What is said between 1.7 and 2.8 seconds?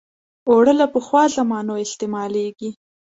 استعمالېږي